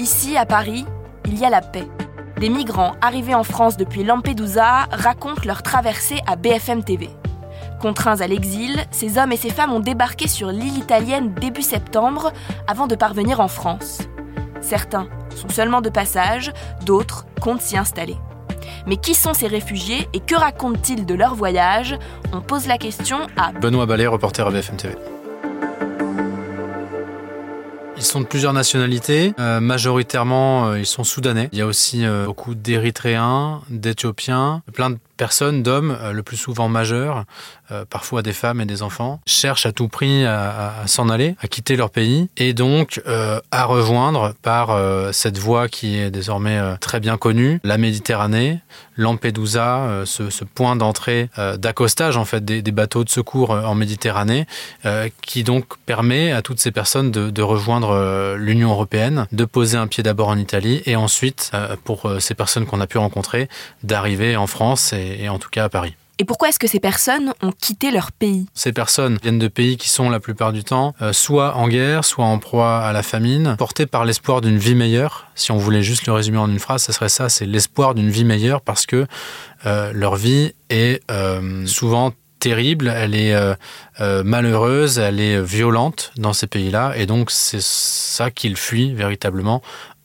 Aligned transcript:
Ici, 0.00 0.34
à 0.38 0.46
Paris, 0.46 0.86
il 1.26 1.38
y 1.38 1.44
a 1.44 1.50
la 1.50 1.60
paix. 1.60 1.86
Des 2.38 2.48
migrants 2.48 2.94
arrivés 3.02 3.34
en 3.34 3.44
France 3.44 3.76
depuis 3.76 4.02
Lampedusa 4.02 4.86
racontent 4.90 5.42
leur 5.44 5.62
traversée 5.62 6.20
à 6.26 6.36
BFM 6.36 6.82
TV. 6.82 7.10
Contraints 7.82 8.22
à 8.22 8.26
l'exil, 8.26 8.82
ces 8.90 9.18
hommes 9.18 9.32
et 9.32 9.36
ces 9.36 9.50
femmes 9.50 9.74
ont 9.74 9.80
débarqué 9.80 10.26
sur 10.26 10.52
l'île 10.52 10.78
italienne 10.78 11.34
début 11.34 11.60
septembre 11.60 12.32
avant 12.66 12.86
de 12.86 12.94
parvenir 12.94 13.40
en 13.40 13.48
France. 13.48 13.98
Certains 14.62 15.06
sont 15.36 15.50
seulement 15.50 15.82
de 15.82 15.90
passage, 15.90 16.50
d'autres 16.86 17.26
comptent 17.38 17.60
s'y 17.60 17.76
installer. 17.76 18.16
Mais 18.86 18.96
qui 18.96 19.14
sont 19.14 19.34
ces 19.34 19.48
réfugiés 19.48 20.08
et 20.14 20.20
que 20.20 20.34
racontent-ils 20.34 21.04
de 21.04 21.14
leur 21.14 21.34
voyage? 21.34 21.98
On 22.32 22.40
pose 22.40 22.66
la 22.66 22.78
question 22.78 23.18
à 23.36 23.52
Benoît 23.52 23.84
Ballet, 23.84 24.06
reporter 24.06 24.46
à 24.46 24.50
BFM 24.50 24.78
TV. 24.78 24.94
Ils 28.00 28.06
sont 28.06 28.22
de 28.22 28.26
plusieurs 28.26 28.54
nationalités. 28.54 29.34
Euh, 29.38 29.60
majoritairement, 29.60 30.68
euh, 30.68 30.78
ils 30.78 30.86
sont 30.86 31.04
soudanais. 31.04 31.50
Il 31.52 31.58
y 31.58 31.60
a 31.60 31.66
aussi 31.66 32.06
euh, 32.06 32.24
beaucoup 32.24 32.54
d'Érythréens, 32.54 33.60
d'Éthiopiens, 33.68 34.62
plein 34.72 34.88
de 34.88 34.96
personnes, 35.20 35.62
d'hommes, 35.62 35.98
euh, 36.00 36.12
le 36.12 36.22
plus 36.22 36.38
souvent 36.38 36.70
majeurs, 36.70 37.24
euh, 37.72 37.84
parfois 37.84 38.22
des 38.22 38.32
femmes 38.32 38.62
et 38.62 38.64
des 38.64 38.82
enfants, 38.82 39.20
cherchent 39.26 39.66
à 39.66 39.72
tout 39.72 39.88
prix 39.88 40.24
à, 40.24 40.72
s'en 40.86 41.10
aller, 41.10 41.36
à 41.42 41.46
quitter 41.46 41.76
leur 41.76 41.90
pays, 41.90 42.30
et 42.38 42.54
donc 42.54 43.02
euh, 43.06 43.38
à 43.50 43.64
rejoindre 43.66 44.32
par 44.40 44.70
cette 45.12 45.36
voie 45.36 45.68
qui 45.68 45.98
est 45.98 46.10
désormais 46.10 46.58
très 46.80 47.00
bien 47.00 47.18
connue, 47.18 47.60
la 47.64 47.76
Méditerranée, 47.76 48.60
Lampedusa, 48.96 50.04
ce, 50.04 50.44
point 50.44 50.76
d'entrée, 50.76 51.28
d'accostage 51.58 52.16
en 52.16 52.24
fait 52.24 52.44
des, 52.44 52.62
bateaux 52.72 53.04
de 53.04 53.10
secours 53.10 53.50
en 53.50 53.74
Méditerranée, 53.74 54.46
qui 55.22 55.42
donc 55.44 55.64
permet 55.86 56.32
à 56.32 56.42
toutes 56.42 56.60
ces 56.60 56.70
personnes 56.70 57.10
de, 57.10 57.42
rejoindre 57.42 58.36
l'Union 58.36 58.70
européenne, 58.70 59.26
de 59.32 59.44
poser 59.44 59.76
un 59.76 59.86
pied 59.86 60.02
d'abord 60.02 60.28
en 60.28 60.38
Italie, 60.38 60.82
et 60.86 60.96
ensuite, 60.96 61.50
pour 61.84 62.10
ces 62.20 62.34
personnes 62.34 62.66
qu'on 62.66 62.80
a 62.80 62.86
pu 62.86 62.98
rencontrer, 62.98 63.48
d'arriver 63.82 64.36
en 64.36 64.46
France 64.46 64.94
et, 65.18 65.28
en 65.28 65.38
tout 65.38 65.50
cas 65.50 65.64
à 65.64 65.68
Paris. 65.68 65.94
Et 66.18 66.24
pourquoi 66.24 66.50
est-ce 66.50 66.58
que 66.58 66.66
ces 66.66 66.80
personnes 66.80 67.32
ont 67.42 67.50
quitté 67.50 67.90
leur 67.90 68.12
pays? 68.12 68.44
Ces 68.52 68.74
personnes 68.74 69.18
viennent 69.22 69.38
de 69.38 69.48
pays 69.48 69.78
qui 69.78 69.88
sont 69.88 70.10
la 70.10 70.20
plupart 70.20 70.52
du 70.52 70.64
temps 70.64 70.94
euh, 71.00 71.14
soit 71.14 71.56
en 71.56 71.66
guerre, 71.66 72.04
soit 72.04 72.26
en 72.26 72.38
proie 72.38 72.80
à 72.80 72.92
la 72.92 73.02
famine, 73.02 73.56
portés 73.56 73.86
par 73.86 74.04
l'espoir 74.04 74.42
d'une 74.42 74.58
vie 74.58 74.74
meilleure. 74.74 75.28
Si 75.34 75.50
on 75.50 75.56
voulait 75.56 75.82
juste 75.82 76.06
le 76.06 76.12
résumer 76.12 76.36
en 76.36 76.50
une 76.50 76.58
phrase, 76.58 76.82
ce 76.82 76.92
serait 76.92 77.08
ça, 77.08 77.30
c'est 77.30 77.46
l'espoir 77.46 77.94
d'une 77.94 78.10
vie 78.10 78.24
meilleure 78.24 78.60
parce 78.60 78.84
que 78.84 79.06
euh, 79.64 79.92
leur 79.94 80.16
vie 80.16 80.52
est 80.68 81.02
euh, 81.10 81.64
souvent 81.64 82.12
terrible, 82.38 82.92
elle 82.94 83.14
est 83.14 83.34
malheureuse, 84.24 84.98
elle 84.98 85.20
est 85.20 85.42
violente 85.42 86.10
dans 86.16 86.32
ces 86.32 86.46
pays-là, 86.46 86.94
et 86.96 87.04
donc 87.04 87.30
c'est 87.30 87.60
ça 87.60 88.30
qu'ils 88.30 88.56
fuient 88.56 88.94
véritablement 88.94 89.60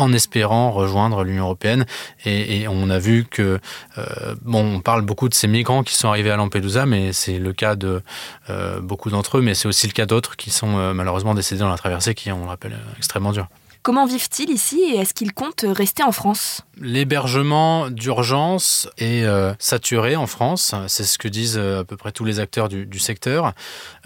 en 0.00 0.12
espérant 0.12 0.70
rejoindre 0.72 1.24
l'Union 1.24 1.44
européenne. 1.44 1.86
Et, 2.24 2.66
on 2.68 2.90
a 2.90 2.98
vu 2.98 3.26
que, 3.28 3.60
euh, 3.98 4.34
bon, 4.42 4.76
on 4.76 4.80
parle 4.80 5.02
beaucoup 5.02 5.28
de 5.28 5.34
ces 5.34 5.48
migrants 5.48 5.82
qui 5.82 5.94
sont 5.94 6.08
arrivés 6.08 6.30
à 6.30 6.36
Lampedusa, 6.36 6.86
mais 6.86 7.12
c'est 7.12 7.38
le 7.38 7.52
cas 7.52 7.76
de 7.76 8.02
euh, 8.48 8.80
beaucoup 8.80 9.10
d'entre 9.10 9.38
eux, 9.38 9.42
mais 9.42 9.54
c'est 9.54 9.68
aussi 9.68 9.86
le 9.86 9.92
cas 9.92 10.06
d'autres 10.06 10.36
qui 10.36 10.50
sont 10.50 10.78
euh, 10.78 10.94
malheureusement 10.94 11.34
décédés 11.34 11.60
dans 11.60 11.68
la 11.68 11.76
traversée, 11.76 12.14
qui, 12.14 12.32
on 12.32 12.42
le 12.42 12.48
rappelle, 12.48 12.76
extrêmement 12.96 13.32
dur. 13.32 13.46
Comment 13.82 14.04
vivent-ils 14.04 14.50
ici 14.50 14.78
et 14.92 14.98
est-ce 14.98 15.14
qu'ils 15.14 15.32
comptent 15.32 15.64
rester 15.66 16.02
en 16.02 16.12
France? 16.12 16.62
L'hébergement 16.82 17.88
d'urgence 17.88 18.88
est 18.98 19.24
euh, 19.24 19.54
saturé 19.58 20.16
en 20.16 20.26
France, 20.26 20.74
c'est 20.86 21.04
ce 21.04 21.16
que 21.16 21.28
disent 21.28 21.58
euh, 21.58 21.80
à 21.80 21.84
peu 21.84 21.96
près 21.96 22.12
tous 22.12 22.24
les 22.24 22.40
acteurs 22.40 22.68
du, 22.68 22.98
secteur. 22.98 23.52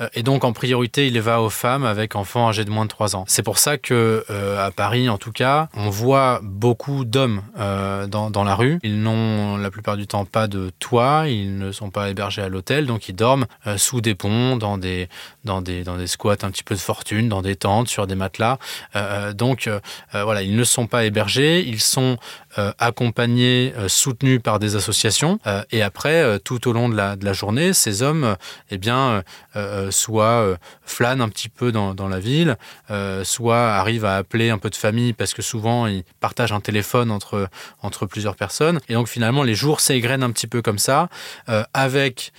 Euh, 0.01 0.09
et 0.15 0.23
donc 0.23 0.45
en 0.45 0.53
priorité, 0.53 1.09
il 1.09 1.21
va 1.21 1.41
aux 1.41 1.51
femmes 1.51 1.85
avec 1.85 2.15
enfants 2.15 2.49
âgés 2.49 2.65
de 2.65 2.71
moins 2.71 2.85
de 2.85 2.91
3 2.91 3.17
ans. 3.17 3.25
C'est 3.27 3.43
pour 3.43 3.59
ça 3.59 3.77
que 3.77 4.25
à 4.59 4.71
Paris, 4.71 5.09
en 5.09 5.19
tout 5.19 5.33
cas, 5.33 5.69
on 5.75 5.91
voit 5.91 6.41
beaucoup 6.43 7.05
d'hommes 7.05 7.43
dans, 7.57 8.45
la 8.45 8.55
rue. 8.55 8.79
Ils 8.83 9.03
n'ont 9.03 9.57
la 9.57 9.71
plupart 9.71 9.97
du 9.97 10.07
temps 10.07 10.25
pas 10.25 10.47
de 10.47 10.71
toit, 10.79 11.25
ils 11.29 11.59
ne 11.59 11.73
sont 11.73 11.91
pas 11.91 12.11
hébergés 12.11 12.43
à 12.43 12.49
l'hôtel, 12.49 12.87
donc 12.87 13.09
ils 13.09 13.15
dorment 13.15 13.47
sous 13.77 14.01
des 14.01 14.15
ponts, 14.15 14.57
dans 14.57 14.79
des, 14.79 15.09
dans, 15.45 15.63
des, 15.63 15.83
dans 15.83 15.97
des 15.97 16.07
squats 16.07 16.37
un 16.43 16.51
petit 16.51 16.63
peu 16.63 16.75
de 16.75 16.81
fortune, 16.81 17.29
dans 17.29 17.43
des 17.43 17.57
tentes, 17.57 17.89
sur 17.89 18.07
des 18.07 18.15
matelas. 18.15 18.59
donc 19.35 19.64
euh, 19.69 19.81
voilà, 20.25 20.43
ils 20.43 20.57
ne 20.57 20.65
sont 20.65 20.87
pas 20.87 21.05
hébergés, 21.05 21.61
ils 21.61 21.81
sont 21.81 22.17
euh, 22.59 22.73
accompagnés, 22.79 23.73
euh, 23.77 23.89
soutenus 23.89 24.41
par 24.43 24.59
des 24.59 24.77
associations. 24.77 25.39
et 25.71 25.83
après, 25.83 26.39
tout 26.41 26.69
au 26.69 26.73
long 26.73 26.89
de 26.89 26.97
la, 26.97 27.33
journée, 27.33 27.73
ces 27.73 28.03
hommes, 28.03 28.37
eh 28.71 28.79
bien, 28.79 29.23
soit 29.91 30.57
flânent 30.85 31.21
un 31.21 31.29
petit 31.29 31.49
peu 31.49 31.73
dans, 31.73 32.09
la 32.09 32.21
ville, 32.21 32.57
soit 33.23 33.73
arrivent 33.75 34.05
à 34.05 34.17
appeler 34.17 34.51
un 34.51 34.59
peu 34.59 34.71
de 34.71 34.77
famille 34.77 35.13
parce 35.13 35.35
que 35.35 35.43
souvent 35.43 35.87
ils 35.87 36.05
partagent 36.21 36.53
un 36.53 36.61
téléphone 36.61 37.11
entre, 37.11 37.49
entre 37.83 38.07
plusieurs 38.07 38.37
personnes. 38.37 38.81
Et 38.89 38.95
donc 38.95 39.09
finalement, 39.09 39.43
les 39.43 39.55
jours 39.55 39.81
s'égrènent 39.81 40.23
un 40.23 40.31
petit 40.31 40.47
peu 40.47 40.63
comme 40.63 40.79
ça, 40.79 41.09
avec 41.73 42.33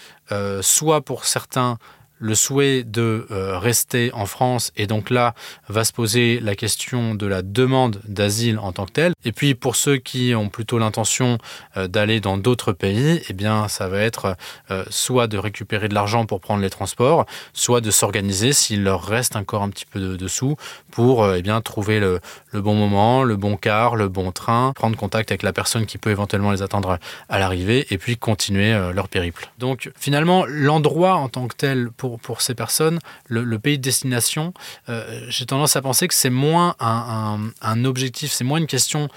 soit 0.61 1.01
pour 1.01 1.25
certains 1.25 1.77
le 2.19 2.35
souhait 2.35 2.83
de 2.83 3.27
euh, 3.31 3.57
rester 3.57 4.11
en 4.13 4.25
France 4.25 4.71
et 4.77 4.87
donc 4.87 5.09
là 5.09 5.33
va 5.67 5.83
se 5.83 5.91
poser 5.91 6.39
la 6.39 6.55
question 6.55 7.15
de 7.15 7.25
la 7.25 7.41
demande 7.41 7.99
d'asile 8.07 8.59
en 8.59 8.71
tant 8.71 8.85
que 8.85 8.91
telle. 8.91 9.13
Et 9.25 9.31
puis 9.31 9.55
pour 9.55 9.75
ceux 9.75 9.97
qui 9.97 10.33
ont 10.35 10.49
plutôt 10.49 10.77
l'intention 10.77 11.37
euh, 11.77 11.87
d'aller 11.87 12.19
dans 12.21 12.37
d'autres 12.37 12.71
pays, 12.71 13.21
eh 13.29 13.33
bien 13.33 13.67
ça 13.67 13.87
va 13.87 13.99
être 13.99 14.35
euh, 14.71 14.85
soit 14.89 15.27
de 15.27 15.37
récupérer 15.37 15.89
de 15.89 15.93
l'argent 15.93 16.25
pour 16.25 16.39
prendre 16.39 16.61
les 16.61 16.69
transports, 16.69 17.25
soit 17.53 17.81
de 17.81 17.91
s'organiser 17.91 18.53
s'il 18.53 18.83
leur 18.83 19.03
reste 19.03 19.35
encore 19.35 19.63
un 19.63 19.69
petit 19.69 19.85
peu 19.85 19.99
de, 19.99 20.27
sous 20.27 20.55
pour 20.91 21.29
eh 21.33 21.41
bien 21.41 21.61
trouver 21.61 21.99
le, 21.99 22.19
le, 22.51 22.61
bon 22.61 22.73
moment, 22.73 23.23
le 23.23 23.35
bon 23.35 23.57
car, 23.57 23.95
le 23.95 24.07
bon 24.07 24.31
train, 24.31 24.73
prendre 24.73 24.97
contact 24.97 25.31
avec 25.31 25.43
la 25.43 25.53
personne 25.53 25.85
qui 25.85 25.97
peut 25.97 26.09
éventuellement 26.09 26.51
les 26.51 26.61
attendre 26.61 26.97
à 27.29 27.39
l'arrivée 27.39 27.85
et 27.91 27.97
puis 27.97 28.17
continuer 28.17 28.73
leur 28.93 29.07
périple. 29.07 29.51
Donc 29.59 29.91
finalement 29.95 30.45
l'endroit 30.47 31.15
en 31.15 31.29
tant 31.29 31.47
que 31.47 31.55
tel 31.55 31.89
pour 31.95 32.04
pour, 32.21 32.41
ces 32.41 32.55
personnes, 32.55 32.99
le, 33.27 33.57
pays 33.59 33.77
de 33.77 33.83
destination, 33.83 34.53
euh, 34.89 35.25
j'ai 35.29 35.45
tendance 35.45 35.75
à 35.75 35.81
penser 35.81 36.07
que 36.07 36.13
c'est 36.13 36.29
moins 36.29 36.75
un, 36.79 37.85
objectif, 37.85 38.31
c'est 38.31 38.43
moins 38.43 38.59
une 38.59 38.67
question 38.67 39.09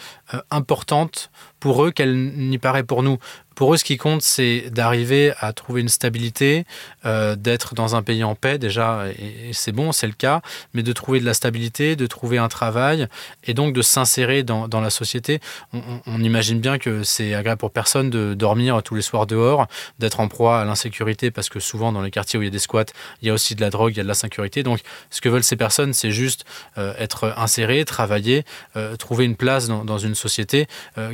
importante 0.50 1.30
pour 1.60 1.84
eux 1.84 1.90
qu'elle 1.90 2.14
n'y 2.14 2.58
paraît 2.58 2.84
pour 2.84 3.02
nous. 3.02 3.18
Pour 3.58 3.74
eux, 3.74 3.76
ce 3.76 3.82
qui 3.82 3.96
compte, 3.96 4.22
c'est 4.22 4.70
d'arriver 4.70 5.32
à 5.40 5.52
trouver 5.52 5.80
une 5.80 5.88
stabilité, 5.88 6.64
euh, 7.04 7.34
d'être 7.34 7.74
dans 7.74 7.96
un 7.96 8.04
pays 8.04 8.22
en 8.22 8.36
paix 8.36 8.56
déjà, 8.56 9.06
et, 9.18 9.50
c'est 9.52 9.72
bon, 9.72 9.90
c'est 9.90 10.06
le 10.06 10.12
cas, 10.12 10.42
mais 10.74 10.84
de 10.84 10.92
trouver 10.92 11.18
de 11.18 11.24
la 11.24 11.34
stabilité, 11.34 11.96
de 11.96 12.06
trouver 12.06 12.38
un 12.38 12.46
travail, 12.46 13.08
et 13.42 13.54
donc 13.54 13.74
de 13.74 13.82
s'insérer 13.82 14.44
dans, 14.44 14.68
la 14.80 14.90
société. 14.90 15.40
On, 15.72 16.22
imagine 16.22 16.60
bien 16.60 16.78
que 16.78 17.02
c'est 17.02 17.34
agréable 17.34 17.58
pour 17.58 17.72
personne 17.72 18.10
de 18.10 18.34
dormir 18.34 18.80
tous 18.84 18.94
les 18.94 19.02
soirs 19.02 19.26
dehors, 19.26 19.66
d'être 19.98 20.20
en 20.20 20.28
proie 20.28 20.60
à 20.60 20.64
l'insécurité, 20.64 21.32
parce 21.32 21.48
que 21.48 21.58
souvent 21.58 21.90
dans 21.90 22.02
les 22.02 22.12
quartiers 22.12 22.38
où 22.38 22.42
il 22.42 22.44
y 22.44 22.48
a 22.48 22.52
des 22.52 22.60
squats, 22.60 22.84
il 23.22 23.26
y 23.26 23.30
a 23.32 23.34
aussi 23.34 23.56
de 23.56 23.60
la 23.60 23.70
drogue, 23.70 23.92
il 23.92 23.96
y 23.96 24.00
a 24.00 24.04
de 24.04 24.08
la 24.08 24.14
sécurité. 24.14 24.62
Donc 24.62 24.82
ce 25.10 25.20
que 25.20 25.28
veulent 25.28 25.42
ces 25.42 25.56
personnes, 25.56 25.94
c'est 25.94 26.12
juste 26.12 26.44
euh, 26.76 26.94
être 26.96 27.34
insérées, 27.36 27.84
travailler, 27.84 28.44
euh, 28.76 28.94
trouver 28.94 29.24
une 29.24 29.34
place 29.34 29.66
dans, 29.66 29.84
dans 29.84 29.98
une 29.98 30.14
société, 30.18 30.66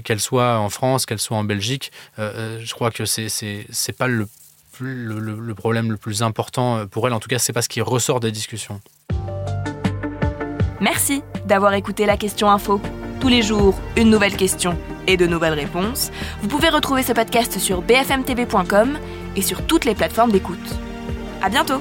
qu'elle 0.05 0.21
soit 0.21 0.59
en 0.59 0.69
France, 0.69 1.07
qu'elle 1.07 1.19
soit 1.19 1.37
en 1.37 1.45
Belgique. 1.45 1.93
Euh, 2.19 2.61
je 2.63 2.75
crois 2.75 2.91
que 2.91 3.05
c'est 3.05 3.29
c'est 3.29 3.97
pas 3.97 4.07
le, 4.09 4.29
le, 4.81 5.55
problème 5.55 5.91
le 5.91 5.97
plus 5.97 6.23
important 6.23 6.79
euh, 6.79 6.87
pour 6.87 7.07
elle. 7.07 7.13
En 7.13 7.21
tout 7.21 7.29
cas, 7.29 7.39
c'est 7.39 7.53
pas 7.53 7.63
ce 7.63 7.69
qui 7.69 7.81
ressort 7.81 8.21
des 8.21 8.33
discussions. 8.33 8.81
Merci 10.81 11.23
d'avoir 11.47 11.75
écouté 11.75 12.07
la 12.07 12.17
question 12.17 12.51
info. 12.51 12.81
Tous 13.21 13.29
les 13.29 13.43
jours, 13.43 13.79
une 13.97 14.11
nouvelle 14.11 14.37
question 14.37 14.77
et 15.07 15.17
de 15.17 15.27
nouvelles 15.27 15.55
réponses. 15.55 16.11
Vous 16.43 16.49
pouvez 16.49 16.69
retrouver 16.69 17.03
ce 17.03 17.13
podcast 17.13 17.59
sur 17.59 17.83
bfmtv.com 17.83 18.99
et 19.37 19.43
sur 19.43 19.67
toutes 19.67 19.85
les 19.85 19.95
plateformes 19.95 20.33
d'écoute. 20.33 20.75
À 21.43 21.49
bientôt. 21.49 21.81